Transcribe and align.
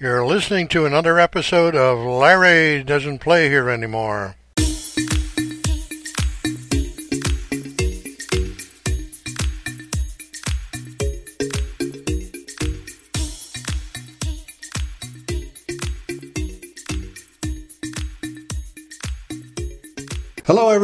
You're 0.00 0.26
listening 0.26 0.66
to 0.68 0.86
another 0.86 1.20
episode 1.20 1.76
of 1.76 1.98
Larry 1.98 2.82
Doesn't 2.82 3.20
Play 3.20 3.48
Here 3.48 3.70
Anymore. 3.70 4.34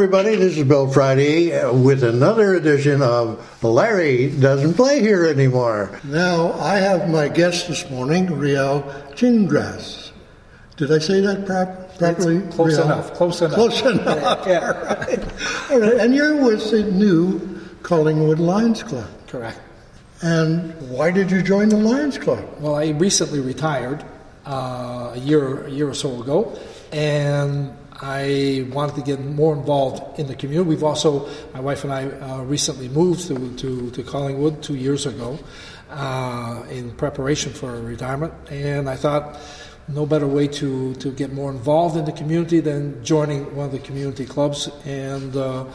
Everybody. 0.01 0.35
This 0.35 0.57
is 0.57 0.63
Bill 0.63 0.87
Frieday 0.87 1.71
with 1.79 2.03
another 2.03 2.55
edition 2.55 3.03
of 3.03 3.63
Larry 3.63 4.31
Doesn't 4.31 4.73
Play 4.73 4.99
Here 4.99 5.25
Anymore. 5.27 5.99
Now, 6.03 6.53
I 6.53 6.77
have 6.77 7.07
my 7.07 7.27
guest 7.27 7.67
this 7.67 7.87
morning, 7.91 8.25
Rheal 8.25 8.81
Gingras. 9.13 10.09
Did 10.75 10.91
I 10.91 10.97
say 10.97 11.21
that 11.21 11.45
prop- 11.45 11.99
properly? 11.99 12.37
It's 12.37 12.55
close 12.55 12.79
Rheal? 12.79 12.85
enough. 12.85 13.13
Close 13.13 13.41
enough. 13.43 13.53
Close 13.53 13.81
enough. 13.83 14.47
Yeah. 14.47 14.71
All 14.71 14.95
right. 14.95 15.69
All 15.71 15.79
right. 15.79 15.93
And 15.99 16.15
you're 16.15 16.43
with 16.43 16.71
the 16.71 16.81
new 16.81 17.59
Collingwood 17.83 18.39
Lions 18.39 18.81
Club. 18.81 19.07
Correct. 19.27 19.59
And 20.23 20.73
why 20.89 21.11
did 21.11 21.29
you 21.29 21.43
join 21.43 21.69
the 21.69 21.77
Lions 21.77 22.17
Club? 22.17 22.43
Well, 22.59 22.73
I 22.73 22.89
recently 22.89 23.39
retired 23.39 24.03
uh, 24.47 25.11
a 25.13 25.19
year 25.19 25.65
a 25.67 25.69
year 25.69 25.89
or 25.89 25.93
so 25.93 26.19
ago, 26.23 26.57
and 26.91 27.71
I 28.01 28.67
wanted 28.71 28.95
to 28.95 29.01
get 29.01 29.19
more 29.19 29.53
involved 29.53 30.19
in 30.19 30.25
the 30.25 30.35
community. 30.35 30.67
We've 30.67 30.83
also, 30.83 31.29
my 31.53 31.59
wife 31.59 31.83
and 31.83 31.93
I, 31.93 32.05
uh, 32.05 32.41
recently 32.41 32.89
moved 32.89 33.27
to, 33.27 33.55
to, 33.57 33.91
to 33.91 34.03
Collingwood 34.03 34.63
two 34.63 34.75
years 34.75 35.05
ago 35.05 35.37
uh, 35.91 36.63
in 36.71 36.91
preparation 36.91 37.53
for 37.53 37.79
retirement, 37.79 38.33
and 38.49 38.89
I 38.89 38.95
thought 38.95 39.39
no 39.87 40.05
better 40.05 40.27
way 40.27 40.47
to, 40.47 40.95
to 40.95 41.11
get 41.11 41.33
more 41.33 41.51
involved 41.51 41.97
in 41.97 42.05
the 42.05 42.11
community 42.11 42.59
than 42.59 43.03
joining 43.03 43.55
one 43.55 43.67
of 43.67 43.71
the 43.71 43.79
community 43.79 44.25
clubs. 44.25 44.69
And 44.85 45.35
uh, 45.35 45.65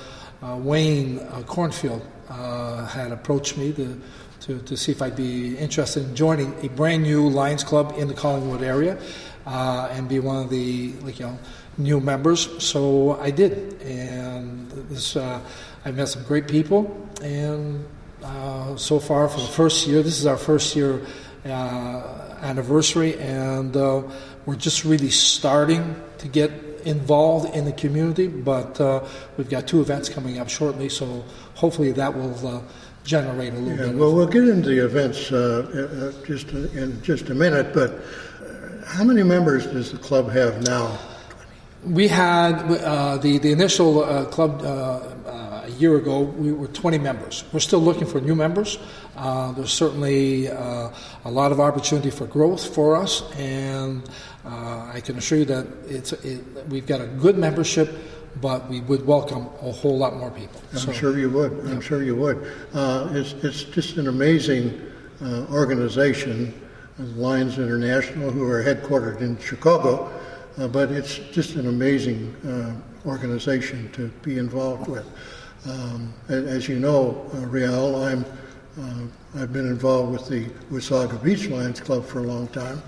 uh, 0.42 0.56
Wayne 0.56 1.18
uh, 1.18 1.42
Cornfield 1.46 2.04
uh, 2.28 2.86
had 2.86 3.12
approached 3.12 3.56
me 3.56 3.72
to, 3.74 4.00
to, 4.40 4.58
to 4.60 4.76
see 4.76 4.92
if 4.92 5.02
I'd 5.02 5.16
be 5.16 5.56
interested 5.58 6.04
in 6.04 6.16
joining 6.16 6.54
a 6.64 6.68
brand 6.70 7.02
new 7.02 7.28
Lions 7.28 7.62
Club 7.62 7.94
in 7.98 8.08
the 8.08 8.14
Collingwood 8.14 8.62
area 8.62 8.98
and 9.46 10.08
be 10.08 10.18
one 10.18 10.42
of 10.42 10.50
the 10.50 10.92
like 11.02 11.20
you 11.20 11.26
know 11.26 11.38
new 11.78 12.00
members. 12.00 12.48
So 12.62 13.18
I 13.20 13.30
did, 13.30 13.80
and 13.82 14.70
this 14.90 15.16
uh, 15.16 15.40
I 15.84 15.90
met 15.90 16.08
some 16.08 16.22
great 16.24 16.48
people, 16.48 17.08
and 17.22 17.84
uh, 18.22 18.76
so 18.76 18.98
far 18.98 19.28
for 19.28 19.40
the 19.40 19.46
first 19.46 19.86
year, 19.86 20.02
this 20.02 20.18
is 20.18 20.26
our 20.26 20.36
first 20.38 20.74
year 20.74 21.00
uh, 21.44 22.36
anniversary, 22.42 23.18
and 23.18 23.76
uh, 23.76 24.02
we're 24.46 24.56
just 24.56 24.84
really 24.84 25.10
starting 25.10 25.94
to 26.18 26.28
get 26.28 26.50
involved 26.84 27.54
in 27.54 27.64
the 27.64 27.72
community. 27.72 28.26
But 28.28 28.80
uh, 28.80 29.04
we've 29.36 29.48
got 29.48 29.66
two 29.66 29.80
events 29.80 30.08
coming 30.08 30.38
up 30.38 30.48
shortly, 30.48 30.88
so 30.88 31.24
hopefully 31.54 31.92
that 31.92 32.14
will 32.16 32.46
uh, 32.46 32.60
generate 33.04 33.52
a 33.52 33.56
little 33.56 33.78
Yeah, 33.78 33.92
bit. 33.92 33.96
well, 33.96 34.14
we'll 34.14 34.26
get 34.26 34.48
into 34.48 34.70
the 34.70 34.84
events 34.84 35.30
uh, 35.30 36.12
uh, 36.18 36.24
just 36.26 36.48
in 36.50 37.00
just 37.02 37.28
a 37.28 37.34
minute, 37.34 37.72
but 37.74 38.00
how 38.86 39.04
many 39.04 39.22
members 39.22 39.66
does 39.66 39.92
the 39.92 39.98
club 39.98 40.30
have 40.30 40.62
now? 40.62 40.98
We 41.86 42.08
had 42.08 42.62
uh, 42.68 43.18
the 43.18 43.38
the 43.38 43.52
initial 43.52 44.02
uh, 44.02 44.24
club 44.24 44.60
uh, 44.62 44.66
uh, 44.66 45.62
a 45.66 45.70
year 45.78 45.96
ago. 45.96 46.22
We 46.22 46.52
were 46.52 46.66
20 46.66 46.98
members. 46.98 47.44
We're 47.52 47.60
still 47.60 47.78
looking 47.78 48.06
for 48.08 48.20
new 48.20 48.34
members. 48.34 48.78
Uh, 49.14 49.52
there's 49.52 49.72
certainly 49.72 50.48
uh, 50.48 50.90
a 51.24 51.30
lot 51.30 51.52
of 51.52 51.60
opportunity 51.60 52.10
for 52.10 52.26
growth 52.26 52.74
for 52.74 52.96
us, 52.96 53.22
and 53.36 54.02
uh, 54.44 54.90
I 54.92 55.00
can 55.00 55.16
assure 55.16 55.38
you 55.38 55.44
that 55.44 55.66
it's 55.86 56.12
it, 56.12 56.42
we've 56.68 56.86
got 56.86 57.00
a 57.00 57.06
good 57.06 57.38
membership, 57.38 57.94
but 58.40 58.68
we 58.68 58.80
would 58.80 59.06
welcome 59.06 59.46
a 59.62 59.70
whole 59.70 59.96
lot 59.96 60.16
more 60.16 60.30
people. 60.30 60.60
I'm 60.72 60.92
sure 60.92 61.16
you 61.16 61.30
would. 61.30 61.52
I'm 61.66 61.80
sure 61.80 62.02
you 62.02 62.16
would. 62.16 62.52
Uh, 62.74 63.08
it's, 63.12 63.32
it's 63.44 63.62
just 63.62 63.96
an 63.96 64.08
amazing 64.08 64.80
uh, 65.22 65.46
organization, 65.52 66.52
Lions 66.98 67.58
International, 67.58 68.30
who 68.30 68.44
are 68.44 68.62
headquartered 68.62 69.20
in 69.20 69.38
Chicago, 69.38 70.12
uh, 70.58 70.68
but 70.68 70.90
it's 70.90 71.18
just 71.32 71.54
an 71.56 71.68
amazing 71.68 72.34
uh, 72.46 73.08
organization 73.08 73.90
to 73.92 74.08
be 74.22 74.38
involved 74.38 74.88
with. 74.88 75.06
Um, 75.66 76.14
as 76.28 76.68
you 76.68 76.78
know, 76.78 77.28
uh, 77.32 77.46
Rheal, 77.46 78.04
I'm 78.04 78.24
uh, 78.78 79.40
I've 79.40 79.52
been 79.52 79.66
involved 79.66 80.12
with 80.12 80.28
the 80.28 80.44
Wasaga 80.70 81.22
Beach 81.22 81.48
Lions 81.48 81.80
Club 81.80 82.04
for 82.04 82.18
a 82.18 82.22
long 82.22 82.46
time, 82.48 82.82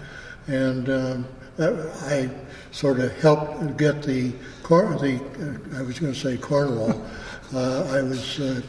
and 0.47 0.89
um, 0.91 1.27
I 1.59 2.31
sort 2.73 3.01
of 3.01 3.19
helped 3.21 3.77
get 3.79 4.03
the 4.03 4.33
cor- 4.63 4.95
the 4.99 5.17
uh, 5.17 5.79
I 5.79 5.83
was 5.83 5.99
going 5.99 6.13
to 6.13 6.19
say 6.19 6.37
Cornwall. 6.37 7.05
Uh, 7.55 7.83
I 7.97 8.03
was 8.03 8.41
uh, 8.41 8.61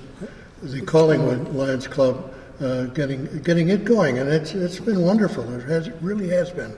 the 0.64 0.80
Collingwood 0.80 1.54
Lions 1.54 1.86
Club 1.86 2.34
uh, 2.62 2.86
getting 2.86 3.26
getting 3.42 3.68
it 3.68 3.84
going, 3.84 4.20
and 4.20 4.30
it's 4.30 4.54
it's 4.54 4.80
been 4.80 5.02
wonderful. 5.02 5.44
It 5.54 5.66
has 5.68 5.90
it 5.90 5.96
really 6.00 6.30
has 6.30 6.50
been. 6.50 6.74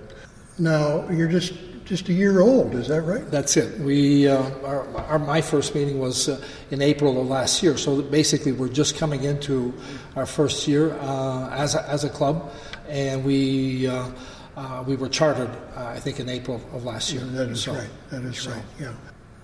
Now 0.57 1.07
you're 1.11 1.27
just 1.27 1.53
just 1.85 2.09
a 2.09 2.13
year 2.13 2.39
old, 2.41 2.73
is 2.75 2.87
that 2.87 3.01
right? 3.01 3.29
That's 3.31 3.57
it. 3.57 3.79
We 3.79 4.27
uh, 4.27 4.41
our, 4.65 4.87
our 4.97 5.19
my 5.19 5.41
first 5.41 5.75
meeting 5.75 5.99
was 5.99 6.29
uh, 6.29 6.41
in 6.71 6.81
April 6.81 7.19
of 7.19 7.27
last 7.27 7.61
year, 7.63 7.77
so 7.77 8.01
basically 8.01 8.51
we're 8.51 8.69
just 8.69 8.97
coming 8.97 9.23
into 9.23 9.73
our 10.15 10.25
first 10.25 10.67
year 10.67 10.93
uh, 11.01 11.49
as 11.49 11.75
a, 11.75 11.87
as 11.89 12.03
a 12.03 12.09
club, 12.09 12.51
and 12.87 13.23
we 13.25 13.87
uh, 13.87 14.09
uh, 14.55 14.83
we 14.87 14.95
were 14.95 15.09
chartered 15.09 15.49
uh, 15.75 15.85
I 15.95 15.99
think 15.99 16.19
in 16.19 16.29
April 16.29 16.61
of 16.73 16.83
last 16.85 17.11
year. 17.13 17.21
That 17.23 17.49
is 17.49 17.61
So- 17.63 17.73
right. 17.73 17.89
That 18.09 18.23
is 18.23 18.37
so- 18.39 18.51
right. 18.51 18.63
Yeah. 18.79 18.93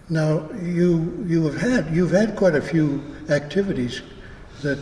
Now 0.09 0.49
you 0.61 1.23
you 1.27 1.43
have 1.49 1.57
had 1.59 1.93
you've 1.95 2.11
had 2.11 2.35
quite 2.37 2.55
a 2.55 2.61
few 2.61 3.03
activities 3.29 4.01
that 4.61 4.77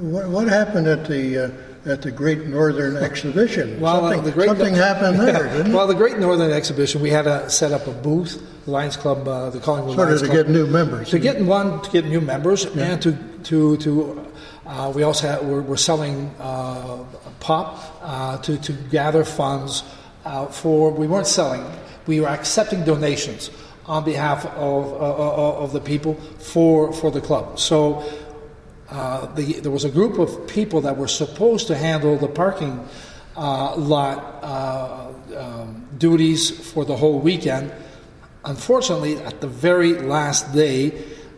what, 0.00 0.28
what 0.28 0.48
happened 0.48 0.86
at 0.86 1.06
the 1.06 1.44
uh, 1.46 1.50
at 1.86 2.02
the 2.02 2.10
Great 2.10 2.46
Northern 2.46 2.96
Exhibition? 2.96 3.80
Well, 3.80 3.96
uh, 3.96 4.12
something, 4.12 4.24
the 4.24 4.32
Great 4.32 4.48
something 4.48 4.74
happened 4.74 5.20
there, 5.20 5.44
didn't 5.56 5.72
it? 5.72 5.74
well, 5.74 5.86
the 5.86 5.94
Great 5.94 6.18
Northern 6.18 6.50
Exhibition, 6.50 7.00
we 7.00 7.10
had 7.10 7.22
to 7.22 7.48
set 7.50 7.72
up 7.72 7.86
a 7.86 7.92
booth, 7.92 8.42
the 8.64 8.70
Lions 8.70 8.96
Club, 8.96 9.26
uh, 9.28 9.50
the 9.50 9.60
Collingwood 9.60 9.96
Sort 9.96 10.12
of 10.12 10.20
to 10.20 10.26
Club. 10.26 10.36
get 10.36 10.48
new 10.48 10.66
members. 10.66 11.10
To 11.10 11.18
get 11.18 11.40
one, 11.40 11.82
to 11.82 11.90
get 11.90 12.04
new 12.06 12.20
members, 12.20 12.64
and 12.64 13.00
to 13.02 13.12
to 13.44 13.76
to 13.78 14.26
uh, 14.66 14.92
we 14.94 15.02
also 15.02 15.28
had, 15.28 15.46
we're, 15.46 15.60
we're 15.60 15.76
selling 15.76 16.34
uh, 16.40 17.04
pop 17.40 18.00
uh, 18.02 18.38
to 18.38 18.56
to 18.58 18.72
gather 18.72 19.24
funds 19.24 19.84
uh, 20.24 20.46
for. 20.46 20.90
We 20.90 21.06
weren't 21.06 21.26
selling; 21.26 21.64
we 22.06 22.20
were 22.20 22.28
accepting 22.28 22.84
donations 22.84 23.50
on 23.86 24.04
behalf 24.04 24.46
of 24.46 24.92
uh, 24.92 24.96
uh, 24.96 25.62
of 25.62 25.72
the 25.72 25.80
people 25.80 26.14
for 26.38 26.92
for 26.92 27.10
the 27.10 27.20
club. 27.20 27.58
So. 27.58 28.02
Uh, 28.90 29.26
the, 29.34 29.60
there 29.60 29.70
was 29.70 29.84
a 29.84 29.90
group 29.90 30.18
of 30.18 30.46
people 30.46 30.80
that 30.82 30.96
were 30.96 31.08
supposed 31.08 31.66
to 31.66 31.76
handle 31.76 32.16
the 32.16 32.28
parking 32.28 32.86
uh, 33.36 33.74
lot 33.76 34.40
uh, 34.42 35.12
um, 35.36 35.88
duties 35.98 36.50
for 36.72 36.84
the 36.84 36.96
whole 36.96 37.18
weekend. 37.18 37.72
Unfortunately, 38.44 39.16
at 39.18 39.40
the 39.40 39.48
very 39.48 39.94
last 39.94 40.52
day, 40.52 40.92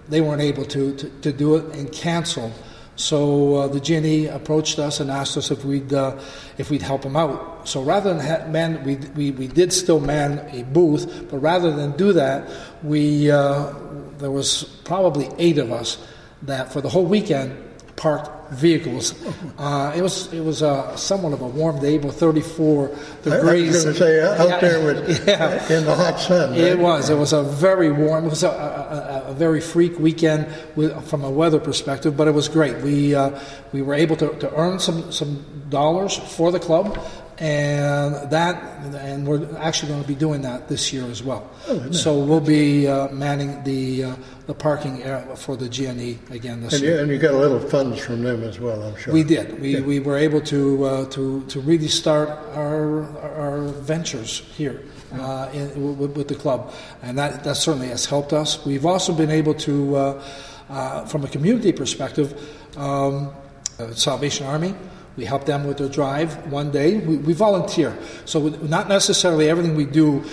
they 0.08 0.20
weren't 0.20 0.42
able 0.42 0.64
to, 0.64 0.94
to, 0.96 1.08
to 1.20 1.32
do 1.32 1.56
it 1.56 1.74
and 1.76 1.90
canceled. 1.92 2.52
So 2.96 3.56
uh, 3.56 3.68
the 3.68 3.78
GNE 3.78 4.34
approached 4.34 4.78
us 4.78 5.00
and 5.00 5.10
asked 5.10 5.36
us 5.36 5.50
if 5.50 5.64
we'd 5.64 5.92
uh, 5.92 6.18
if 6.56 6.70
we'd 6.70 6.80
help 6.80 7.04
him 7.04 7.14
out. 7.14 7.68
So 7.68 7.82
rather 7.82 8.14
than 8.14 8.26
ha- 8.26 8.48
man, 8.48 8.82
we, 8.84 8.96
we 9.14 9.30
we 9.32 9.48
did 9.48 9.70
still 9.72 10.00
man 10.00 10.38
a 10.50 10.64
booth, 10.64 11.28
but 11.30 11.38
rather 11.38 11.70
than 11.72 11.92
do 11.92 12.14
that, 12.14 12.48
we 12.82 13.30
uh, 13.30 13.74
there 14.16 14.30
was 14.30 14.64
probably 14.84 15.28
eight 15.36 15.58
of 15.58 15.72
us 15.72 15.98
that 16.42 16.72
for 16.72 16.80
the 16.80 16.88
whole 16.88 17.06
weekend 17.06 17.56
parked 17.96 18.30
vehicles. 18.52 19.14
Uh, 19.58 19.90
it 19.96 20.02
was 20.02 20.30
it 20.34 20.42
was 20.44 20.62
uh, 20.62 20.94
somewhat 20.96 21.32
of 21.32 21.40
a 21.40 21.46
warm 21.48 21.80
day, 21.80 21.96
about 21.96 22.12
34 22.12 22.88
I, 22.90 22.92
I 22.92 23.36
degrees. 23.36 23.72
was 23.72 23.84
going 23.84 23.94
to 23.96 23.98
say 24.00 24.22
out 24.22 24.48
Yeah, 24.48 24.60
there 24.60 24.84
with 24.84 25.26
yeah. 25.28 25.72
in 25.72 25.86
the 25.86 25.94
hot 25.94 26.20
sun. 26.20 26.54
It 26.54 26.78
was. 26.78 27.08
It 27.08 27.16
was 27.16 27.32
a 27.32 27.42
very 27.42 27.90
warm. 27.90 28.26
It 28.26 28.28
was 28.28 28.42
a, 28.42 28.48
a, 28.50 28.50
a, 28.50 29.30
a 29.30 29.34
very 29.34 29.62
freak 29.62 29.98
weekend 29.98 30.46
with, 30.76 30.92
from 31.08 31.24
a 31.24 31.30
weather 31.30 31.58
perspective, 31.58 32.18
but 32.18 32.28
it 32.28 32.32
was 32.32 32.48
great. 32.50 32.76
We 32.82 33.14
uh, 33.14 33.40
we 33.72 33.80
were 33.80 33.94
able 33.94 34.14
to, 34.16 34.28
to 34.40 34.54
earn 34.54 34.78
some 34.78 35.10
some 35.10 35.42
dollars 35.70 36.18
for 36.36 36.52
the 36.52 36.60
club, 36.60 36.98
and 37.38 38.30
that 38.30 38.56
and 38.94 39.26
we're 39.26 39.46
actually 39.58 39.88
going 39.88 40.02
to 40.02 40.08
be 40.08 40.14
doing 40.14 40.40
that 40.42 40.68
this 40.68 40.92
year 40.92 41.04
as 41.04 41.22
well. 41.22 41.48
Oh, 41.68 41.90
so 41.90 42.18
we'll 42.18 42.40
be 42.40 42.88
uh, 42.88 43.08
manning 43.08 43.62
the 43.64 44.04
uh, 44.04 44.16
the 44.46 44.54
parking 44.54 45.02
area 45.02 45.36
for 45.36 45.56
the 45.56 45.68
GNE 45.68 46.18
again 46.30 46.62
this 46.62 46.74
And 46.74 46.82
year. 46.82 46.94
you, 46.94 47.02
and 47.02 47.10
you 47.10 47.18
got 47.18 47.34
a 47.34 47.38
little 47.38 47.60
funds 47.60 48.00
from 48.00 48.22
them 48.22 48.42
as 48.42 48.58
well, 48.58 48.82
I'm 48.82 48.96
sure. 48.96 49.12
We 49.12 49.22
did. 49.22 49.60
We, 49.60 49.80
we 49.80 50.00
were 50.00 50.16
able 50.16 50.40
to 50.42 50.84
uh, 50.84 51.04
to 51.10 51.44
to 51.46 51.60
really 51.60 51.88
start 51.88 52.28
our 52.54 53.04
our 53.20 53.60
ventures 53.68 54.40
here 54.56 54.82
uh, 55.12 55.50
in, 55.52 55.98
with, 55.98 56.16
with 56.16 56.28
the 56.28 56.34
club, 56.36 56.72
and 57.02 57.18
that 57.18 57.44
that 57.44 57.56
certainly 57.56 57.88
has 57.88 58.06
helped 58.06 58.32
us. 58.32 58.64
We've 58.64 58.86
also 58.86 59.12
been 59.12 59.30
able 59.30 59.54
to, 59.54 59.96
uh, 59.96 60.22
uh, 60.70 61.04
from 61.06 61.24
a 61.24 61.28
community 61.28 61.72
perspective, 61.72 62.32
um, 62.78 63.30
uh, 63.78 63.92
Salvation 63.92 64.46
Army 64.46 64.74
We 65.16 65.24
help 65.24 65.44
them 65.44 65.66
with 65.66 65.78
their 65.78 65.88
drive 65.88 66.52
one 66.52 66.70
day. 66.70 66.98
We, 66.98 67.16
we 67.16 67.32
volunteer. 67.32 67.96
So, 68.24 68.48
not 68.48 68.88
necessarily 68.88 69.48
everything 69.48 69.74
we 69.74 69.86
do 69.86 70.24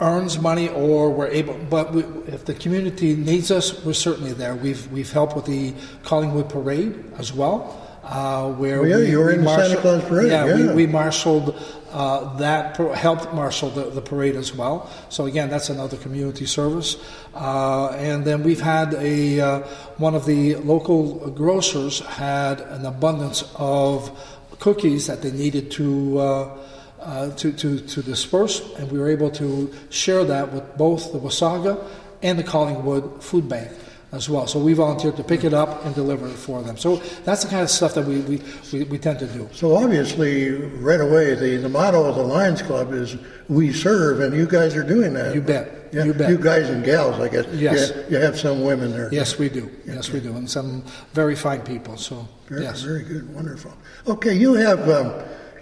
earns 0.00 0.38
money 0.38 0.68
or 0.68 1.10
we're 1.10 1.28
able, 1.28 1.58
but 1.70 1.92
we, 1.92 2.02
if 2.26 2.44
the 2.44 2.54
community 2.54 3.14
needs 3.14 3.50
us, 3.50 3.84
we're 3.84 3.92
certainly 3.94 4.32
there. 4.32 4.54
We've, 4.54 4.90
we've 4.90 5.10
helped 5.10 5.36
with 5.36 5.46
the 5.46 5.72
Collingwood 6.02 6.48
Parade 6.48 7.04
as 7.16 7.32
well. 7.32 7.83
Uh, 8.04 8.52
where 8.52 8.86
yeah, 8.86 8.96
we, 8.98 9.10
you 9.10 9.18
were 9.18 9.32
in 9.32 9.42
the 9.42 9.56
Santa 9.56 9.80
Claus 9.80 10.04
Parade. 10.04 10.30
Yeah, 10.30 10.44
yeah. 10.44 10.66
We, 10.66 10.74
we 10.74 10.86
marshaled 10.86 11.58
uh, 11.90 12.36
that, 12.36 12.76
helped 12.76 13.32
marshal 13.32 13.70
the, 13.70 13.88
the, 13.88 14.02
parade 14.02 14.36
as 14.36 14.54
well. 14.54 14.90
So 15.08 15.24
again, 15.24 15.48
that's 15.48 15.70
another 15.70 15.96
community 15.96 16.44
service. 16.44 16.98
Uh, 17.34 17.88
and 17.92 18.24
then 18.24 18.42
we've 18.42 18.60
had 18.60 18.92
a 18.94 19.40
uh, 19.40 19.60
one 19.96 20.14
of 20.14 20.26
the 20.26 20.56
local 20.56 21.30
grocers 21.30 22.00
had 22.00 22.60
an 22.60 22.84
abundance 22.84 23.42
of 23.54 24.10
cookies 24.58 25.06
that 25.06 25.22
they 25.22 25.30
needed 25.32 25.70
to. 25.72 26.18
Uh, 26.18 26.58
uh, 27.00 27.30
to, 27.36 27.52
to, 27.52 27.80
to 27.80 28.02
disperse, 28.02 28.62
and 28.78 28.90
we 28.90 28.98
were 28.98 29.10
able 29.10 29.30
to 29.30 29.70
share 29.90 30.24
that 30.24 30.50
with 30.50 30.64
both 30.78 31.12
the 31.12 31.18
Wasaga 31.18 31.84
and 32.22 32.38
the 32.38 32.42
Collingwood 32.42 33.22
Food 33.22 33.46
Bank 33.46 33.70
as 34.14 34.28
well. 34.28 34.46
So 34.46 34.58
we 34.58 34.72
volunteered 34.72 35.16
to 35.16 35.24
pick 35.24 35.44
it 35.44 35.54
up 35.54 35.84
and 35.84 35.94
deliver 35.94 36.26
it 36.26 36.34
for 36.34 36.62
them. 36.62 36.76
So 36.76 36.96
that's 37.24 37.44
the 37.44 37.50
kind 37.50 37.62
of 37.62 37.70
stuff 37.70 37.94
that 37.94 38.04
we, 38.04 38.20
we, 38.20 38.42
we, 38.72 38.84
we, 38.84 38.98
tend 38.98 39.18
to 39.20 39.26
do. 39.26 39.48
So 39.52 39.76
obviously, 39.76 40.50
right 40.50 41.00
away, 41.00 41.34
the, 41.34 41.56
the 41.56 41.68
motto 41.68 42.04
of 42.04 42.16
the 42.16 42.22
Lions 42.22 42.62
Club 42.62 42.92
is 42.92 43.16
"We 43.48 43.72
serve," 43.72 44.20
and 44.20 44.34
you 44.34 44.46
guys 44.46 44.76
are 44.76 44.82
doing 44.82 45.14
that. 45.14 45.34
You 45.34 45.40
bet. 45.40 45.88
Yeah, 45.92 46.04
you 46.04 46.14
bet. 46.14 46.30
You 46.30 46.38
guys 46.38 46.68
and 46.70 46.84
gals, 46.84 47.20
I 47.20 47.28
guess. 47.28 47.46
Yes. 47.52 47.92
You, 47.94 48.16
you 48.16 48.22
have 48.24 48.38
some 48.38 48.64
women 48.64 48.90
there. 48.92 49.12
Yes, 49.12 49.38
we 49.38 49.48
do. 49.48 49.70
Yes, 49.86 50.10
we 50.10 50.20
do, 50.20 50.34
and 50.36 50.50
some 50.50 50.84
very 51.12 51.36
fine 51.36 51.62
people. 51.62 51.96
So 51.96 52.26
very, 52.48 52.62
yes. 52.62 52.82
very 52.82 53.02
good, 53.02 53.32
wonderful. 53.34 53.72
Okay, 54.06 54.34
you 54.34 54.54
have 54.54 54.88
um, 54.88 55.12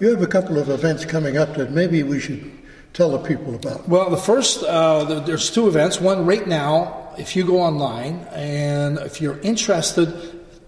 you 0.00 0.08
have 0.08 0.22
a 0.22 0.26
couple 0.26 0.58
of 0.58 0.68
events 0.70 1.04
coming 1.04 1.36
up 1.36 1.54
that 1.56 1.72
maybe 1.72 2.02
we 2.02 2.18
should 2.18 2.50
tell 2.92 3.10
the 3.10 3.18
people 3.18 3.54
about. 3.54 3.88
Well, 3.88 4.10
the 4.10 4.16
first 4.16 4.62
uh, 4.62 5.20
there's 5.20 5.50
two 5.50 5.68
events. 5.68 6.00
One 6.00 6.26
right 6.26 6.46
now 6.46 7.01
if 7.18 7.36
you 7.36 7.44
go 7.44 7.60
online 7.60 8.26
and 8.32 8.98
if 8.98 9.20
you're 9.20 9.38
interested 9.40 10.08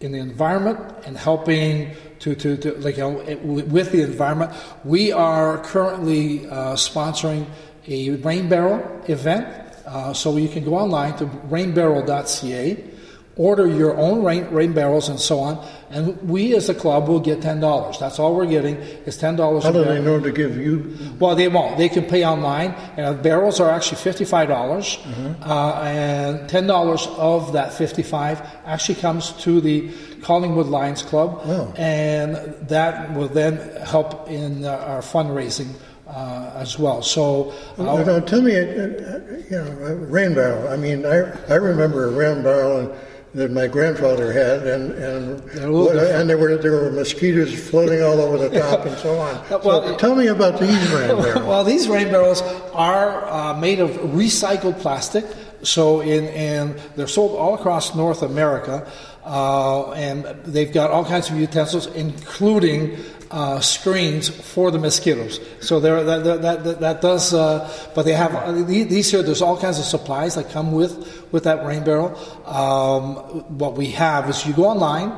in 0.01 0.13
the 0.13 0.19
environment 0.19 0.79
and 1.07 1.17
helping 1.17 1.91
to, 2.21 2.35
to, 2.35 2.57
to 2.57 2.73
like 2.79 2.97
you 2.97 3.03
know, 3.03 3.37
with 3.43 3.93
the 3.93 4.03
environment, 4.03 4.53
we 4.85 5.13
are 5.13 5.59
currently 5.59 6.47
uh, 6.47 6.75
sponsoring 6.75 7.47
a 7.89 8.11
rain 8.11 8.49
barrel 8.49 8.83
event. 9.09 9.47
Uh, 9.87 10.13
so 10.13 10.37
you 10.37 10.49
can 10.49 10.65
go 10.65 10.75
online 10.75 11.15
to 11.17 11.27
rainbarrel.ca 11.27 12.94
order 13.37 13.67
your 13.67 13.97
own 13.97 14.23
rain, 14.25 14.47
rain, 14.51 14.73
barrels 14.73 15.09
and 15.09 15.19
so 15.19 15.41
on, 15.41 15.59
and 15.91 16.17
we 16.29 16.55
as 16.55 16.69
a 16.69 16.75
club 16.75 17.09
will 17.09 17.21
get 17.21 17.43
ten 17.43 17.61
dollars. 17.61 17.99
That's 17.99 18.19
all 18.19 18.35
we're 18.35 18.47
getting 18.47 18.77
is 19.07 19.17
ten 19.17 19.37
dollars. 19.37 19.65
How 19.65 19.73
do 19.73 19.85
they 19.85 20.01
know 20.01 20.21
to 20.21 20.31
give 20.31 20.57
you? 20.57 20.97
Well, 21.19 21.35
they 21.35 21.49
won't. 21.49 21.77
They 21.77 21.89
can 21.89 22.05
pay 22.05 22.25
online, 22.25 22.71
and 22.97 23.23
barrels 23.23 23.61
are 23.61 23.71
actually 23.71 23.99
fifty-five 23.99 24.49
dollars, 24.49 24.97
mm-hmm. 24.99 25.43
uh, 25.43 25.83
and 25.83 26.49
ten 26.49 26.67
dollars 26.67 27.07
of 27.19 27.53
that 27.55 27.73
fifty-five 27.73 28.41
actually 28.67 28.97
comes 28.97 29.33
to 29.43 29.61
the 29.61 29.91
Collingwood 30.23 30.67
Lions 30.67 31.03
Club, 31.03 31.43
wow. 31.45 31.73
and 31.77 32.37
that 32.69 33.15
will 33.15 33.29
then 33.29 33.59
help 33.85 34.31
in 34.31 34.65
uh, 34.65 34.71
our 34.71 35.01
fundraising. 35.01 35.75
Uh, 36.07 36.53
as 36.57 36.79
well. 36.79 37.03
So, 37.03 37.53
uh, 37.79 38.05
now, 38.05 38.21
tell 38.21 38.43
me, 38.43 38.55
uh, 38.55 38.61
uh, 38.61 39.21
you 39.51 39.57
know, 39.57 39.95
rain 40.07 40.35
barrel. 40.35 40.69
I 40.69 40.77
mean, 40.77 41.05
I 41.05 41.33
I 41.49 41.55
remember 41.55 42.05
a 42.07 42.11
rain 42.11 42.43
barrel, 42.43 42.79
and 42.79 42.93
that 43.35 43.51
my 43.51 43.67
grandfather 43.67 44.33
had, 44.33 44.67
and 44.67 44.93
and 44.93 45.41
and 45.51 46.31
there 46.31 46.39
were 46.39 46.57
there 46.57 46.73
were 46.73 46.91
mosquitoes 46.93 47.53
floating 47.69 48.01
all 48.03 48.21
over 48.21 48.39
the 48.39 48.59
top 48.59 48.87
and 48.87 48.97
so 48.99 49.19
on. 49.19 49.35
well, 49.65 49.83
so 49.83 49.97
tell 49.97 50.15
me 50.15 50.29
about 50.29 50.61
these 50.61 50.93
rain 50.93 51.09
barrels. 51.09 51.45
well, 51.47 51.65
these 51.65 51.89
rain 51.89 52.11
barrels 52.11 52.43
are 52.73 53.27
uh, 53.27 53.59
made 53.59 53.81
of 53.81 53.91
recycled 53.91 54.79
plastic. 54.79 55.25
So 55.65 56.01
in 56.01 56.27
and 56.29 56.79
they're 56.97 57.07
sold 57.07 57.37
all 57.37 57.55
across 57.55 57.95
North 57.95 58.23
America, 58.23 58.91
uh, 59.25 59.91
and 59.93 60.25
they've 60.45 60.73
got 60.73 60.91
all 60.91 61.05
kinds 61.05 61.31
of 61.31 61.37
utensils, 61.37 61.87
including 61.89 62.99
uh, 63.31 63.59
screens 63.61 64.29
for 64.29 64.71
the 64.71 64.79
mosquitoes. 64.79 65.41
So 65.61 65.81
there, 65.81 66.05
that, 66.05 66.25
that, 66.25 66.63
that, 66.65 66.81
that 66.81 67.01
does, 67.01 67.35
uh, 67.35 67.69
but 67.95 68.05
they 68.05 68.13
have 68.13 68.35
uh, 68.35 68.53
these 68.53 69.11
here. 69.11 69.23
There's 69.23 69.43
all 69.43 69.59
kinds 69.59 69.79
of 69.79 69.85
supplies 69.85 70.37
that 70.37 70.51
come 70.51 70.73
with 70.73 71.33
with 71.33 71.45
that 71.45 71.65
rain 71.67 71.85
barrel. 71.85 72.17
Um, 72.47 73.17
what 73.59 73.75
we 73.75 73.91
have 73.93 74.29
is 74.31 74.47
you 74.47 74.53
go 74.53 74.67
online. 74.67 75.13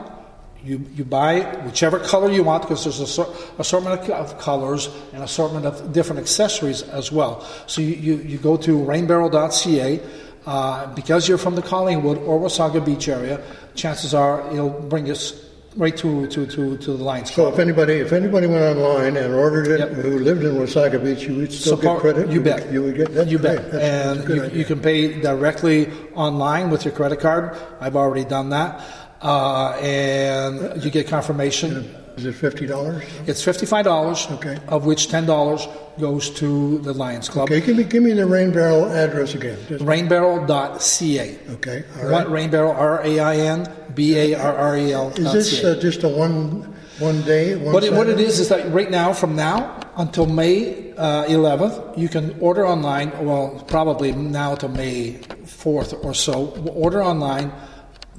You, 0.64 0.84
you 0.94 1.04
buy 1.04 1.42
whichever 1.64 2.00
color 2.00 2.28
you 2.32 2.42
want 2.42 2.62
because 2.62 2.82
there's 2.82 3.18
a 3.18 3.26
assortment 3.58 4.10
of 4.10 4.38
colors 4.40 4.88
and 5.12 5.22
assortment 5.22 5.64
of 5.64 5.92
different 5.92 6.20
accessories 6.20 6.82
as 6.82 7.12
well. 7.12 7.46
So 7.68 7.82
you, 7.82 7.94
you, 7.94 8.16
you 8.16 8.38
go 8.38 8.56
to 8.56 8.76
rainbarrel.ca. 8.76 10.00
Uh, 10.46 10.86
because 10.94 11.28
you're 11.28 11.38
from 11.38 11.56
the 11.56 11.62
Collingwood 11.62 12.18
or 12.18 12.38
Wasaga 12.38 12.84
Beach 12.84 13.08
area, 13.08 13.42
chances 13.74 14.14
are 14.14 14.48
it'll 14.52 14.70
bring 14.70 15.10
us 15.10 15.42
right 15.76 15.96
to, 15.96 16.26
to, 16.28 16.46
to, 16.46 16.76
to 16.78 16.96
the 16.96 17.02
Lions 17.02 17.34
So 17.34 17.52
if 17.52 17.58
anybody 17.58 17.94
if 17.94 18.12
anybody 18.12 18.46
went 18.46 18.62
online 18.62 19.16
and 19.16 19.34
ordered 19.34 19.68
it, 19.68 19.80
yep. 19.80 19.90
who 19.90 20.20
lived 20.20 20.44
in 20.44 20.54
Wasaga 20.54 21.02
Beach, 21.02 21.26
you 21.26 21.36
would 21.36 21.52
still 21.52 21.76
get 21.76 21.98
credit. 21.98 22.30
You 22.30 22.40
bet. 22.40 22.72
You 22.72 22.82
would 22.84 22.96
get 22.96 23.12
that. 23.14 23.28
You 23.28 23.38
bet. 23.40 23.74
and 23.74 24.28
you, 24.28 24.58
you, 24.60 24.64
can 24.64 24.80
pay 24.80 25.20
directly 25.20 25.90
online 26.14 26.70
with 26.70 26.84
your 26.84 26.94
credit 26.94 27.18
card. 27.18 27.56
I've 27.80 27.96
already 27.96 28.24
done 28.24 28.50
that, 28.50 28.80
uh, 29.22 29.72
and 29.80 30.82
you 30.82 30.90
get 30.90 31.08
confirmation. 31.08 31.92
Is 32.16 32.24
it 32.24 32.32
fifty 32.32 32.66
dollars? 32.66 33.04
It's 33.26 33.44
fifty-five 33.44 33.84
dollars. 33.84 34.26
Okay. 34.32 34.58
Of 34.68 34.86
which 34.86 35.08
ten 35.08 35.26
dollars 35.26 35.68
goes 35.98 36.30
to 36.30 36.78
the 36.78 36.94
Lions 36.94 37.28
Club. 37.28 37.50
Okay, 37.50 37.60
give 37.60 37.76
me 37.76 37.84
give 37.84 38.02
me 38.02 38.12
the 38.12 38.26
Rain 38.26 38.52
Barrel 38.52 38.86
address 38.86 39.34
again. 39.34 39.58
Just 39.68 39.84
Rainbarrel.ca. 39.84 41.38
Okay. 41.54 41.84
All 41.98 42.06
right. 42.06 42.28
Rain 42.28 42.50
Barrel 42.50 42.72
R 42.72 43.02
A 43.04 43.18
I 43.20 43.36
N 43.36 43.70
B 43.94 44.16
A 44.16 44.34
R 44.34 44.56
R 44.56 44.78
E 44.78 44.92
L. 44.92 45.08
Is 45.10 45.32
this 45.32 45.64
uh, 45.64 45.78
just 45.78 46.04
a 46.04 46.08
one 46.08 46.74
one 46.98 47.20
day? 47.22 47.54
One 47.54 47.74
what 47.74 47.84
it, 47.84 47.92
what 47.92 48.08
it 48.08 48.18
is 48.18 48.40
is 48.40 48.48
that 48.48 48.72
right 48.72 48.90
now, 48.90 49.12
from 49.12 49.36
now 49.36 49.78
until 49.96 50.26
May 50.26 50.92
uh, 50.96 51.24
11th, 51.24 51.98
you 51.98 52.08
can 52.08 52.38
order 52.40 52.66
online. 52.66 53.12
Well, 53.24 53.64
probably 53.66 54.12
now 54.12 54.54
to 54.56 54.68
May 54.68 55.14
4th 55.44 56.04
or 56.04 56.14
so. 56.14 56.48
Order 56.74 57.02
online 57.02 57.52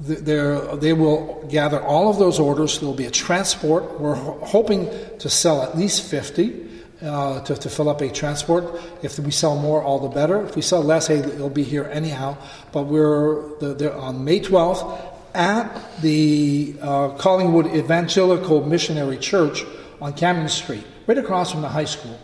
they 0.00 0.92
will 0.92 1.44
gather 1.48 1.82
all 1.82 2.08
of 2.08 2.18
those 2.18 2.38
orders. 2.38 2.78
There 2.78 2.88
will 2.88 2.94
be 2.94 3.06
a 3.06 3.10
transport. 3.10 4.00
We're 4.00 4.14
hoping 4.14 4.88
to 5.18 5.28
sell 5.28 5.62
at 5.62 5.76
least 5.76 6.08
50 6.08 6.68
uh, 7.02 7.40
to, 7.42 7.56
to 7.56 7.68
fill 7.68 7.88
up 7.88 8.00
a 8.00 8.10
transport. 8.10 8.80
If 9.02 9.18
we 9.18 9.30
sell 9.30 9.56
more, 9.56 9.82
all 9.82 9.98
the 9.98 10.08
better. 10.08 10.44
If 10.44 10.56
we 10.56 10.62
sell 10.62 10.82
less, 10.82 11.08
hey, 11.08 11.18
it'll 11.18 11.50
be 11.50 11.64
here 11.64 11.84
anyhow. 11.84 12.36
But 12.72 12.84
we're 12.84 13.58
the, 13.58 13.94
on 13.94 14.24
May 14.24 14.40
12th 14.40 15.16
at 15.34 16.00
the 16.00 16.76
uh, 16.80 17.10
Collingwood 17.10 17.66
Evangelical 17.74 18.64
Missionary 18.64 19.18
Church 19.18 19.64
on 20.00 20.12
Cameron 20.12 20.48
Street, 20.48 20.86
right 21.06 21.18
across 21.18 21.50
from 21.50 21.62
the 21.62 21.68
high 21.68 21.84
school 21.84 22.18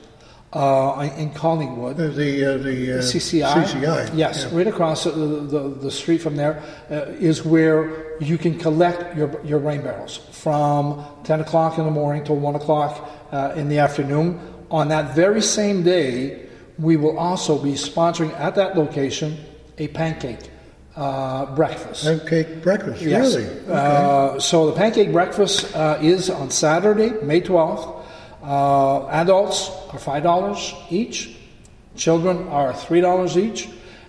uh, 0.55 1.11
in 1.17 1.31
Collingwood. 1.31 1.97
The 1.97 2.05
uh, 2.07 2.59
the 2.59 2.99
uh, 2.99 3.03
CCI. 3.03 3.65
CCI. 3.65 4.11
Yes, 4.17 4.47
yeah. 4.49 4.57
right 4.57 4.67
across 4.67 5.05
the, 5.05 5.11
the, 5.11 5.77
the, 5.81 5.91
street 5.91 6.19
from 6.19 6.37
there 6.37 6.63
uh, 6.91 7.07
is 7.19 7.45
where 7.45 8.17
you 8.21 8.39
can 8.39 8.59
collect 8.59 9.17
your 9.17 9.45
your 9.45 9.59
rain 9.59 9.83
barrels 9.83 10.19
from 10.31 11.05
10 11.25 11.41
o'clock 11.41 11.79
in 11.79 11.85
the 11.85 11.91
morning 11.91 12.25
till 12.25 12.37
1 12.37 12.55
o'clock 12.55 13.11
uh, 13.33 13.53
in 13.57 13.69
the 13.69 13.79
afternoon. 13.79 14.41
On 14.71 14.89
that 14.89 15.15
very 15.15 15.43
same 15.43 15.83
day, 15.83 16.47
we 16.79 16.97
will 16.97 17.19
also 17.19 17.59
be 17.59 17.73
sponsoring 17.73 18.33
at 18.39 18.55
that 18.55 18.77
location 18.77 19.37
a 19.79 19.89
pancake. 19.89 20.51
Uh, 20.97 21.53
breakfast. 21.57 22.05
Pancake 22.05 22.63
breakfast, 22.63 23.03
yes. 23.03 23.35
really? 23.35 23.49
Okay. 23.69 24.39
so 24.39 24.71
the 24.71 24.77
pancake 24.77 25.11
breakfast 25.11 25.75
is 26.01 26.31
on 26.31 26.51
Saturday, 26.51 27.11
May 27.21 27.41
12th 27.41 27.94
uh, 28.45 29.07
adults 29.09 29.71
are 29.93 29.99
$5 29.99 30.93
each, 30.93 31.37
children 31.97 32.49
are 32.49 32.73
$3 32.73 33.37
each, 33.37 33.69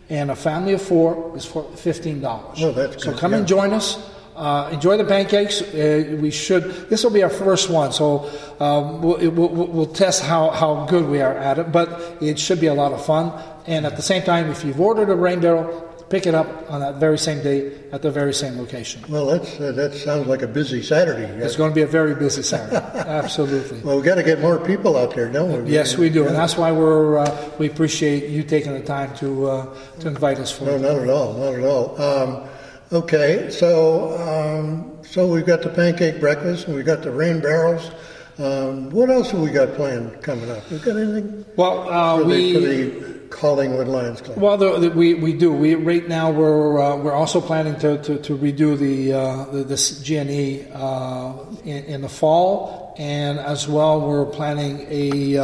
and 0.10 0.30
a 0.30 0.36
family 0.36 0.74
of 0.74 0.82
four 0.82 1.36
is 1.36 1.46
for 1.46 1.64
$15. 1.64 2.24
Oh, 2.62 2.72
that's 2.72 3.04
so 3.04 3.12
good. 3.12 3.20
come 3.20 3.32
yeah. 3.32 3.38
and 3.40 3.48
join 3.48 3.74
us. 3.74 4.12
Uh, 4.36 4.70
enjoy 4.74 4.98
the 4.98 5.06
pancakes. 5.06 5.62
Uh, 5.62 6.18
we 6.20 6.30
should. 6.30 6.64
This 6.90 7.04
will 7.06 7.12
be 7.12 7.24
our 7.24 7.30
first 7.30 7.70
one, 7.70 7.94
so 7.94 8.30
um, 8.60 9.02
we'll, 9.02 9.32
we'll, 9.32 9.48
we'll, 9.48 9.86
test 9.86 10.22
how, 10.22 10.50
how 10.50 10.86
good 10.88 11.08
we 11.08 11.22
are 11.22 11.38
at 11.38 11.58
it. 11.58 11.72
But 11.72 12.18
it 12.22 12.38
should 12.38 12.60
be 12.60 12.68
a 12.68 12.74
lot 12.74 12.92
of 12.92 13.06
fun. 13.06 13.32
And 13.66 13.86
at 13.86 13.96
the 13.96 14.02
same 14.02 14.24
time, 14.24 14.52
if 14.52 14.66
you've 14.66 14.82
ordered 14.82 15.10
a 15.10 15.16
rain 15.16 15.40
barrel, 15.40 15.95
pick 16.10 16.28
it 16.28 16.36
up 16.36 16.70
on 16.70 16.82
that 16.82 16.96
very 16.96 17.18
same 17.18 17.42
day 17.42 17.72
at 17.92 18.02
the 18.02 18.12
very 18.12 18.34
same 18.34 18.58
location. 18.58 19.04
Well, 19.10 19.26
that's, 19.26 19.60
uh, 19.60 19.72
that 19.72 19.94
sounds 19.94 20.28
like 20.28 20.42
a 20.42 20.48
busy 20.48 20.84
Saturday. 20.84 21.24
It's 21.44 21.56
going 21.56 21.72
to 21.72 21.76
be 21.76 21.82
a 21.82 21.88
very 21.88 22.16
busy 22.16 22.44
Saturday. 22.44 22.76
Absolutely. 22.96 23.82
Well, 23.82 23.96
we've 23.96 24.06
got 24.06 24.16
to 24.16 24.24
get 24.24 24.40
more 24.40 24.60
people 24.60 24.98
out 24.98 25.16
there, 25.16 25.32
don't 25.32 25.64
we? 25.64 25.72
Yes, 25.72 25.98
we 25.98 26.10
do, 26.10 26.22
yeah. 26.22 26.28
and 26.28 26.36
that's 26.36 26.58
why 26.58 26.72
we're 26.72 27.18
uh, 27.18 27.52
we 27.58 27.68
appreciate 27.68 28.30
you 28.30 28.44
taking 28.44 28.74
the 28.74 28.84
time 28.84 29.16
to 29.18 29.48
uh, 29.48 29.78
to 30.00 30.08
invite 30.08 30.40
us 30.40 30.52
for. 30.52 30.66
No, 30.66 30.78
not 30.78 31.02
at 31.02 31.10
all, 31.10 31.34
not 31.34 31.54
at 31.56 31.64
all. 31.64 32.02
Um, 32.02 32.50
okay, 32.92 33.50
so 33.50 34.18
um, 34.20 34.96
so 35.04 35.28
we've 35.28 35.46
got 35.46 35.62
the 35.62 35.70
pancake 35.70 36.20
breakfast 36.20 36.68
and 36.68 36.76
we've 36.76 36.86
got 36.86 37.02
the 37.02 37.12
rain 37.12 37.40
barrels. 37.40 37.92
Um, 38.38 38.90
what 38.90 39.10
else 39.10 39.32
have 39.32 39.40
we 39.40 39.50
got 39.50 39.76
planned 39.76 40.22
coming 40.22 40.50
up? 40.50 40.70
We 40.70 40.80
got 40.80 40.98
anything? 40.98 41.46
Well, 41.56 41.90
uh, 41.90 42.18
for, 42.18 42.26
we, 42.26 42.52
the, 42.52 42.54
for 42.54 43.08
the 43.08 43.16
Collingwood 43.30 43.88
Lions 43.88 44.22
Club. 44.22 44.38
Well, 44.38 44.58
the, 44.58 44.80
the, 44.80 44.90
we, 44.92 45.14
we 45.14 45.34
do. 45.34 45.54
We 45.54 45.76
right 45.76 46.08
now 46.08 46.32
we're 46.32 46.82
uh, 46.82 46.98
we're 46.98 47.14
also 47.14 47.40
planning 47.40 47.78
to, 47.80 48.02
to, 48.04 48.18
to 48.20 48.38
redo 48.38 48.78
the, 48.78 49.14
uh, 49.14 49.46
the 49.46 49.64
this 49.64 50.02
GNE 50.02 50.70
uh, 50.74 51.34
in, 51.64 51.86
in, 51.86 52.02
the 52.02 52.10
fall, 52.10 52.94
and 52.98 53.40
as 53.40 53.68
well 53.70 54.02
we're 54.02 54.26
planning 54.26 54.86
a 54.90 55.38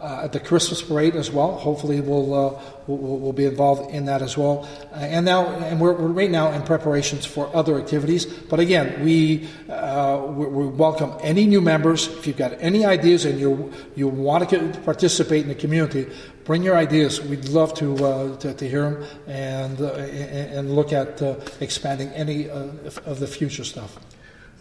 uh, 0.00 0.22
at 0.24 0.32
the 0.32 0.40
Christmas 0.40 0.80
parade 0.82 1.14
as 1.14 1.30
well. 1.30 1.52
Hopefully, 1.52 2.00
we'll, 2.00 2.32
uh, 2.34 2.60
we'll, 2.86 3.18
we'll 3.18 3.32
be 3.32 3.44
involved 3.44 3.90
in 3.90 4.06
that 4.06 4.22
as 4.22 4.36
well. 4.36 4.68
Uh, 4.92 4.96
and 4.96 5.26
now, 5.26 5.46
and 5.46 5.80
we're, 5.80 5.92
we're, 5.92 6.08
right 6.08 6.30
now 6.30 6.52
in 6.52 6.62
preparations 6.62 7.26
for 7.26 7.54
other 7.54 7.78
activities. 7.78 8.24
But 8.24 8.60
again, 8.60 9.04
we, 9.04 9.48
uh, 9.68 10.24
we, 10.26 10.46
we 10.46 10.66
welcome 10.68 11.12
any 11.20 11.46
new 11.46 11.60
members. 11.60 12.08
If 12.08 12.26
you've 12.26 12.36
got 12.36 12.54
any 12.60 12.84
ideas 12.84 13.24
and 13.24 13.38
you 13.38 13.72
you 13.94 14.08
want 14.08 14.48
to 14.48 14.80
participate 14.84 15.42
in 15.42 15.48
the 15.48 15.54
community, 15.54 16.06
bring 16.44 16.62
your 16.62 16.76
ideas. 16.76 17.20
We'd 17.20 17.48
love 17.48 17.74
to 17.74 17.94
uh, 18.04 18.36
to, 18.38 18.54
to, 18.54 18.68
hear 18.68 18.90
them 18.90 19.04
and 19.26 19.80
uh, 19.80 19.92
and 19.92 20.74
look 20.74 20.92
at 20.92 21.20
expanding 21.60 22.08
any 22.10 22.48
of 22.48 23.20
the 23.20 23.26
future 23.26 23.64
stuff. 23.64 23.98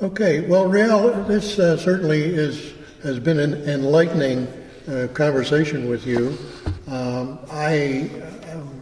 Okay. 0.01 0.41
Well, 0.41 0.65
Rheal, 0.65 1.27
this 1.27 1.55
certainly 1.55 2.23
is 2.23 2.73
has 3.03 3.19
been 3.19 3.39
an 3.39 3.53
enlightening 3.63 4.47
uh, 4.89 5.07
conversation 5.13 5.87
with 5.87 6.05
you. 6.07 6.37
Um, 6.87 7.39
I, 7.51 8.09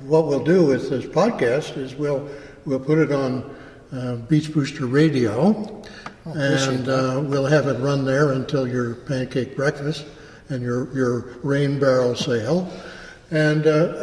what 0.05 0.27
we'll 0.27 0.43
do 0.43 0.65
with 0.65 0.89
this 0.89 1.05
podcast 1.05 1.77
is 1.77 1.95
we'll 1.95 2.27
we'll 2.65 2.79
put 2.79 2.97
it 2.97 3.11
on 3.11 3.55
uh, 3.91 4.15
Beach 4.15 4.53
Booster 4.53 4.85
Radio, 4.85 5.83
oh, 6.25 6.31
and 6.33 6.87
uh, 6.87 7.21
we'll 7.25 7.45
have 7.45 7.67
it 7.67 7.79
run 7.79 8.05
there 8.05 8.31
until 8.31 8.67
your 8.67 8.95
pancake 8.95 9.55
breakfast 9.55 10.05
and 10.49 10.61
your 10.61 10.93
your 10.95 11.37
rain 11.43 11.77
barrel 11.79 12.15
sale, 12.15 12.71
and 13.31 13.67
uh, 13.67 13.93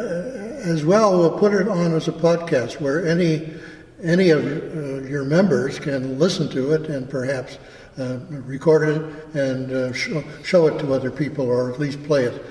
as 0.62 0.84
well 0.84 1.18
we'll 1.18 1.38
put 1.38 1.54
it 1.54 1.68
on 1.68 1.94
as 1.94 2.08
a 2.08 2.12
podcast 2.12 2.80
where 2.80 3.06
any 3.06 3.54
any 4.02 4.30
of 4.30 4.44
uh, 4.44 5.06
your 5.06 5.24
members 5.24 5.78
can 5.78 6.18
listen 6.18 6.48
to 6.50 6.72
it 6.72 6.88
and 6.90 7.08
perhaps 7.08 7.58
uh, 7.98 8.18
record 8.28 8.88
it 8.88 9.36
and 9.36 9.70
uh, 9.70 9.92
show, 9.92 10.24
show, 10.42 10.66
it 10.66 10.78
to 10.80 10.92
other 10.92 11.10
people 11.10 11.46
or 11.46 11.72
at 11.72 11.78
least 11.78 12.02
play 12.04 12.24
it 12.24 12.44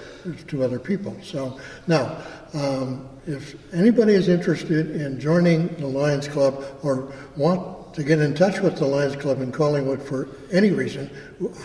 to 0.48 0.64
other 0.64 0.80
people. 0.80 1.16
So 1.22 1.60
now, 1.88 2.18
um, 2.54 3.10
if 3.28 3.56
anybody 3.74 4.14
is 4.14 4.30
interested 4.30 4.92
in 4.92 5.20
joining 5.20 5.68
the 5.76 5.88
Lions 5.88 6.28
Club 6.28 6.64
or 6.82 7.12
want 7.36 7.94
to 7.94 8.04
get 8.04 8.20
in 8.20 8.34
touch 8.34 8.60
with 8.60 8.78
the 8.78 8.86
Lions 8.86 9.16
Club 9.16 9.42
in 9.42 9.52
Collingwood 9.52 10.02
for 10.02 10.30
any 10.52 10.72
reason, 10.72 11.10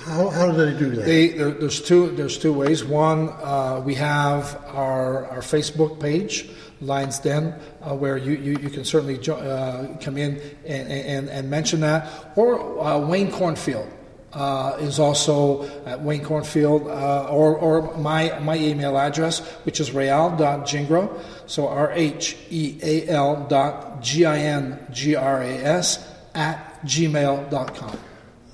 how, 0.04 0.28
how 0.28 0.50
do 0.50 0.52
they 0.52 0.78
do 0.78 0.90
that? 0.90 1.04
They, 1.04 1.28
there, 1.28 1.50
there's 1.50 1.80
two 1.80 2.10
there's 2.10 2.38
two 2.38 2.52
ways. 2.52 2.84
One, 2.84 3.30
uh, 3.30 3.82
we 3.84 3.94
have 3.94 4.56
our 4.66 5.26
our 5.26 5.40
Facebook 5.40 6.00
page. 6.00 6.50
Lions 6.80 7.18
Den, 7.18 7.54
uh, 7.82 7.94
where 7.94 8.16
you, 8.16 8.32
you, 8.32 8.58
you, 8.58 8.70
can 8.70 8.84
certainly 8.84 9.18
jo- 9.18 9.36
uh, 9.36 9.96
come 9.98 10.16
in 10.16 10.40
and, 10.66 10.88
and, 10.90 11.28
and, 11.28 11.50
mention 11.50 11.80
that. 11.80 12.32
Or 12.36 12.80
uh, 12.80 12.98
Wayne 12.98 13.32
Cornfield 13.32 13.88
uh, 14.32 14.76
is 14.80 14.98
also 14.98 15.64
at 15.86 16.00
Wayne 16.00 16.24
Cornfield, 16.24 16.86
uh, 16.86 17.28
or, 17.30 17.56
or 17.56 17.96
my, 17.96 18.38
my 18.40 18.56
email 18.56 18.98
address, 18.98 19.40
which 19.64 19.80
is 19.80 19.90
rheal.gingras, 19.90 21.22
so 21.46 21.68
R 21.68 21.90
H 21.92 22.36
E 22.50 22.78
A 22.82 23.08
L 23.08 23.46
dot 23.48 24.02
G 24.02 24.24
I 24.24 24.38
N 24.38 24.78
G 24.92 25.16
R 25.16 25.42
A 25.42 25.48
S 25.48 26.06
at 26.34 26.80
gmail.com. 26.84 27.98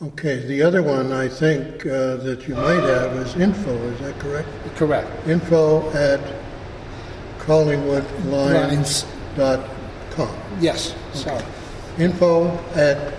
Okay, 0.03 0.37
the 0.47 0.61
other 0.61 0.83
one 0.83 1.13
I 1.13 1.29
think 1.29 1.87
uh, 1.87 2.17
that 2.17 2.47
you 2.47 2.55
might 2.55 2.83
have 2.83 3.13
is 3.17 3.37
info, 3.37 3.71
is 3.71 4.01
that 4.01 4.19
correct? 4.19 4.49
Correct. 4.77 5.29
Info 5.29 5.89
at 5.93 6.21
collingwoodlions.com. 7.47 10.37
Yes, 10.61 10.95
sorry. 11.13 11.43
Info 11.99 12.49
at 12.75 13.15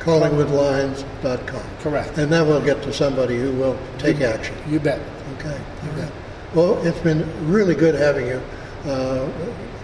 collingwoodlions.com. 0.00 1.62
Correct. 1.80 2.18
And 2.18 2.32
then 2.32 2.46
we'll 2.46 2.64
get 2.64 2.82
to 2.82 2.92
somebody 2.92 3.38
who 3.38 3.52
will 3.52 3.78
take 3.98 4.20
action. 4.20 4.54
You 4.68 4.80
bet. 4.80 5.00
Okay. 5.38 5.58
You 5.84 5.90
bet. 5.92 6.12
Well, 6.54 6.84
it's 6.86 6.98
been 7.00 7.26
really 7.50 7.74
good 7.74 7.94
having 7.94 8.26
you 8.26 8.40
uh, 8.86 9.28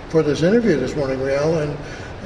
for 0.08 0.22
this 0.22 0.42
interview 0.42 0.76
this 0.78 0.96
morning, 0.96 1.18
Rheal. 1.18 1.62
And 1.62 1.76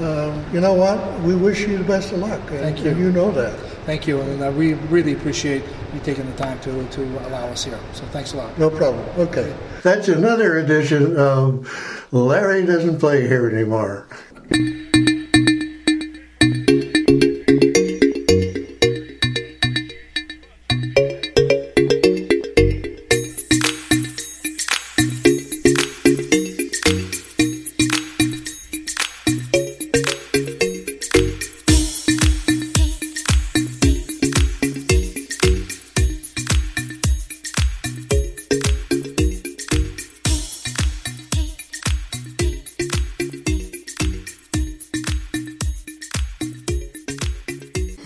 um, 0.01 0.45
you 0.53 0.61
know 0.61 0.75
what? 0.75 1.21
We 1.21 1.35
wish 1.35 1.61
you 1.61 1.79
the 1.79 1.85
best 1.85 2.13
of 2.13 2.19
luck. 2.19 2.41
And, 2.51 2.61
Thank 2.61 2.85
you. 2.85 2.91
And 2.91 2.99
you 2.99 3.13
know 3.13 3.31
that. 3.33 3.59
Thank 3.85 4.07
you, 4.07 4.21
and 4.21 4.43
uh, 4.43 4.51
we 4.51 4.75
really 4.75 5.15
appreciate 5.15 5.63
you 5.95 6.01
taking 6.01 6.27
the 6.27 6.37
time 6.37 6.61
to, 6.61 6.87
to 6.89 7.03
allow 7.27 7.47
us 7.47 7.65
here. 7.65 7.79
So 7.95 8.05
thanks 8.07 8.35
a 8.35 8.37
lot. 8.37 8.59
No 8.59 8.69
problem. 8.71 9.03
Okay. 9.19 9.55
That's 9.83 10.09
another 10.09 10.59
edition 10.59 11.17
of 11.17 12.07
Larry 12.13 12.67
Doesn't 12.67 12.99
Play 12.99 13.27
Here 13.27 13.49
Anymore. 13.49 14.07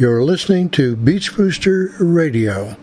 You're 0.03 0.25
listening 0.25 0.69
to 0.71 0.97
Beach 0.97 1.37
Booster 1.37 1.95
Radio. 2.01 2.77